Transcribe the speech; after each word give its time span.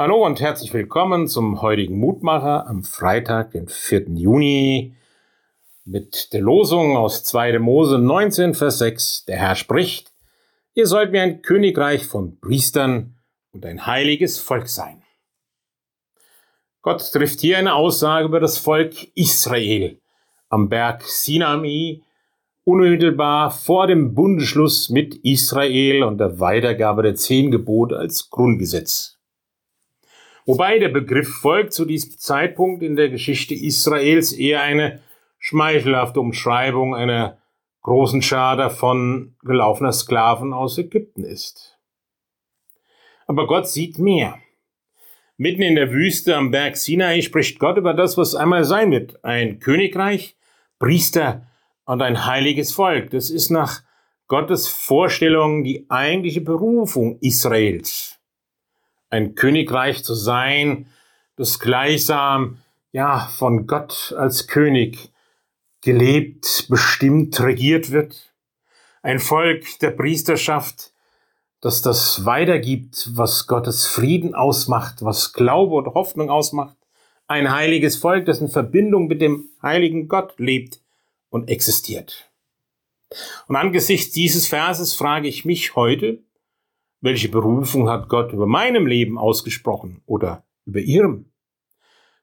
Hallo 0.00 0.24
und 0.24 0.40
herzlich 0.40 0.72
willkommen 0.72 1.28
zum 1.28 1.60
heutigen 1.60 1.98
Mutmacher 1.98 2.66
am 2.66 2.84
Freitag, 2.84 3.50
den 3.50 3.68
4. 3.68 4.08
Juni, 4.14 4.94
mit 5.84 6.32
der 6.32 6.40
Losung 6.40 6.96
aus 6.96 7.22
2. 7.24 7.58
Mose 7.58 7.98
19, 7.98 8.54
Vers 8.54 8.78
6. 8.78 9.26
Der 9.26 9.36
Herr 9.36 9.56
spricht, 9.56 10.12
ihr 10.72 10.86
sollt 10.86 11.12
mir 11.12 11.20
ein 11.20 11.42
Königreich 11.42 12.06
von 12.06 12.40
Priestern 12.40 13.16
und 13.52 13.66
ein 13.66 13.84
heiliges 13.84 14.38
Volk 14.38 14.68
sein. 14.68 15.02
Gott 16.80 17.12
trifft 17.12 17.40
hier 17.40 17.58
eine 17.58 17.74
Aussage 17.74 18.24
über 18.24 18.40
das 18.40 18.56
Volk 18.56 18.94
Israel 19.14 20.00
am 20.48 20.70
Berg 20.70 21.02
Sinai, 21.04 22.00
unmittelbar 22.64 23.50
vor 23.50 23.86
dem 23.86 24.14
Bundesschluss 24.14 24.88
mit 24.88 25.14
Israel 25.16 26.04
und 26.04 26.18
der 26.18 26.40
Weitergabe 26.40 27.02
der 27.02 27.16
zehn 27.16 27.50
Gebote 27.50 27.98
als 27.98 28.30
Grundgesetz. 28.30 29.19
Wobei 30.50 30.80
der 30.80 30.88
Begriff 30.88 31.28
Volk 31.28 31.72
zu 31.72 31.84
diesem 31.84 32.18
Zeitpunkt 32.18 32.82
in 32.82 32.96
der 32.96 33.08
Geschichte 33.08 33.54
Israels 33.54 34.32
eher 34.32 34.62
eine 34.62 35.00
schmeichelhafte 35.38 36.18
Umschreibung 36.18 36.96
einer 36.96 37.38
großen 37.82 38.20
Schar 38.20 38.56
davon 38.56 39.36
gelaufener 39.44 39.92
Sklaven 39.92 40.52
aus 40.52 40.76
Ägypten 40.76 41.22
ist. 41.22 41.78
Aber 43.28 43.46
Gott 43.46 43.68
sieht 43.68 44.00
mehr. 44.00 44.40
Mitten 45.36 45.62
in 45.62 45.76
der 45.76 45.92
Wüste 45.92 46.34
am 46.34 46.50
Berg 46.50 46.76
Sinai 46.76 47.22
spricht 47.22 47.60
Gott 47.60 47.78
über 47.78 47.94
das, 47.94 48.18
was 48.18 48.34
einmal 48.34 48.64
sein 48.64 48.90
wird. 48.90 49.24
Ein 49.24 49.60
Königreich, 49.60 50.34
Priester 50.80 51.46
und 51.84 52.02
ein 52.02 52.26
heiliges 52.26 52.72
Volk. 52.72 53.10
Das 53.10 53.30
ist 53.30 53.50
nach 53.50 53.82
Gottes 54.26 54.66
Vorstellung 54.66 55.62
die 55.62 55.86
eigentliche 55.88 56.40
Berufung 56.40 57.20
Israels 57.20 58.19
ein 59.10 59.34
Königreich 59.34 60.04
zu 60.04 60.14
sein, 60.14 60.86
das 61.36 61.58
gleichsam, 61.58 62.58
ja, 62.92 63.28
von 63.36 63.66
Gott 63.66 64.14
als 64.16 64.46
König 64.46 65.10
gelebt, 65.80 66.66
bestimmt, 66.68 67.40
regiert 67.40 67.90
wird. 67.90 68.32
Ein 69.02 69.18
Volk 69.18 69.78
der 69.80 69.90
Priesterschaft, 69.90 70.92
das 71.60 71.82
das 71.82 72.24
weitergibt, 72.24 73.10
was 73.14 73.46
Gottes 73.46 73.86
Frieden 73.86 74.34
ausmacht, 74.34 75.02
was 75.02 75.32
Glaube 75.32 75.74
und 75.74 75.94
Hoffnung 75.94 76.30
ausmacht. 76.30 76.76
Ein 77.26 77.52
heiliges 77.52 77.96
Volk, 77.96 78.26
das 78.26 78.40
in 78.40 78.48
Verbindung 78.48 79.06
mit 79.06 79.20
dem 79.20 79.50
heiligen 79.62 80.08
Gott 80.08 80.34
lebt 80.38 80.80
und 81.28 81.48
existiert. 81.48 82.30
Und 83.46 83.56
angesichts 83.56 84.12
dieses 84.12 84.48
Verses 84.48 84.94
frage 84.94 85.28
ich 85.28 85.44
mich 85.44 85.74
heute, 85.76 86.22
welche 87.00 87.28
Berufung 87.28 87.88
hat 87.88 88.08
Gott 88.08 88.32
über 88.32 88.46
meinem 88.46 88.86
Leben 88.86 89.18
ausgesprochen 89.18 90.02
oder 90.06 90.44
über 90.66 90.80
ihrem? 90.80 91.26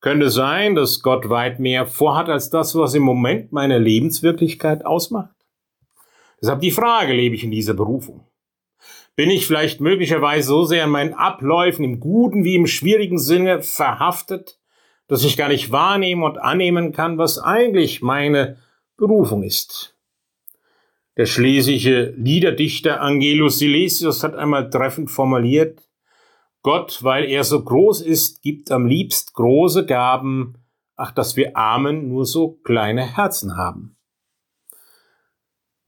Könnte 0.00 0.30
sein, 0.30 0.74
dass 0.74 1.02
Gott 1.02 1.28
weit 1.28 1.60
mehr 1.60 1.86
vorhat 1.86 2.28
als 2.28 2.48
das, 2.48 2.74
was 2.74 2.94
im 2.94 3.02
Moment 3.02 3.52
meine 3.52 3.78
Lebenswirklichkeit 3.78 4.86
ausmacht? 4.86 5.34
Deshalb 6.40 6.60
die 6.60 6.70
Frage, 6.70 7.12
lebe 7.12 7.34
ich 7.34 7.44
in 7.44 7.50
dieser 7.50 7.74
Berufung? 7.74 8.26
Bin 9.14 9.28
ich 9.28 9.46
vielleicht 9.46 9.80
möglicherweise 9.80 10.48
so 10.48 10.64
sehr 10.64 10.84
in 10.84 10.90
meinen 10.90 11.12
Abläufen 11.12 11.84
im 11.84 12.00
guten 12.00 12.44
wie 12.44 12.54
im 12.54 12.66
schwierigen 12.66 13.18
Sinne 13.18 13.60
verhaftet, 13.60 14.58
dass 15.08 15.24
ich 15.24 15.36
gar 15.36 15.48
nicht 15.48 15.70
wahrnehmen 15.70 16.22
und 16.22 16.38
annehmen 16.38 16.92
kann, 16.92 17.18
was 17.18 17.38
eigentlich 17.38 18.00
meine 18.00 18.56
Berufung 18.96 19.42
ist? 19.42 19.94
Der 21.16 21.26
schlesische 21.26 22.14
Liederdichter 22.16 23.00
Angelus 23.00 23.58
Silesius 23.58 24.22
hat 24.22 24.34
einmal 24.36 24.70
treffend 24.70 25.10
formuliert, 25.10 25.82
Gott, 26.62 27.02
weil 27.02 27.24
er 27.24 27.42
so 27.42 27.62
groß 27.62 28.02
ist, 28.02 28.42
gibt 28.42 28.70
am 28.70 28.86
liebst 28.86 29.32
große 29.32 29.86
Gaben, 29.86 30.58
ach, 30.94 31.10
dass 31.10 31.34
wir 31.36 31.56
Armen 31.56 32.08
nur 32.08 32.26
so 32.26 32.58
kleine 32.62 33.16
Herzen 33.16 33.56
haben. 33.56 33.96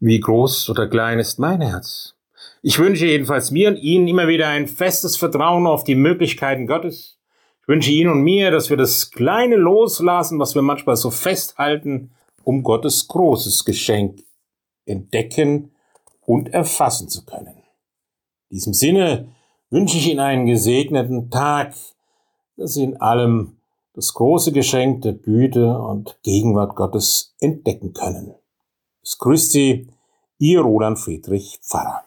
Wie 0.01 0.19
groß 0.19 0.71
oder 0.71 0.89
klein 0.89 1.19
ist 1.19 1.39
mein 1.39 1.61
Herz? 1.61 2.15
Ich 2.63 2.79
wünsche 2.79 3.07
jedenfalls 3.07 3.51
mir 3.51 3.69
und 3.69 3.77
Ihnen 3.77 4.09
immer 4.09 4.29
wieder 4.29 4.49
ein 4.49 4.67
festes 4.67 5.17
Vertrauen 5.17 5.67
auf 5.67 5.85
die 5.85 5.95
Möglichkeiten 5.95 6.67
Gottes. 6.67 7.19
Ich 7.61 7.69
wünsche 7.69 7.93
Ihnen 7.93 8.11
und 8.11 8.23
mir, 8.23 8.51
dass 8.51 8.71
wir 8.71 8.79
das 8.79 9.11
Kleine 9.11 9.57
loslassen, 9.57 10.39
was 10.39 10.55
wir 10.55 10.63
manchmal 10.63 10.97
so 10.97 11.11
festhalten, 11.11 12.13
um 12.43 12.63
Gottes 12.63 13.07
großes 13.07 13.65
Geschenk 13.65 14.21
entdecken 14.87 15.73
und 16.21 16.53
erfassen 16.53 17.09
zu 17.09 17.25
können. 17.25 17.57
In 18.49 18.57
diesem 18.57 18.75
Sinne 18.75 19.29
wünsche 19.71 19.97
ich 19.97 20.09
Ihnen 20.09 20.21
einen 20.21 20.47
gesegneten 20.47 21.31
Tag, 21.31 21.75
dass 22.57 22.75
Sie 22.75 22.85
in 22.85 22.97
allem 23.01 23.57
das 23.95 24.15
große 24.15 24.53
Geschenk 24.53 25.03
der 25.03 25.15
Güte 25.15 25.79
und 25.79 26.19
Gegenwart 26.23 26.77
Gottes 26.77 27.35
entdecken 27.41 27.93
können. 27.93 28.35
Es 29.03 29.19
grüßt 29.19 29.53
Sie, 29.53 29.89
Ihr 30.39 30.61
Roland 30.61 30.99
Friedrich 30.99 31.59
Pfarrer. 31.63 32.05